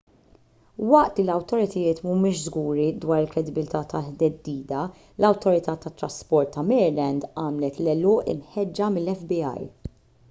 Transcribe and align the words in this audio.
waqt 0.91 1.19
li 1.19 1.23
l-awtoritajiet 1.25 1.99
m'humiex 2.05 2.39
żguri 2.45 2.87
dwar 3.03 3.19
il-kredibilità 3.25 3.81
tat-theddida 3.91 4.81
l-awtorità 5.19 5.77
tat-trasport 5.85 6.53
ta' 6.57 6.67
maryland 6.73 7.29
għamlet 7.45 7.81
l-għeluq 7.85 8.35
imħeġġa 8.35 8.91
mill-fbi 8.97 9.45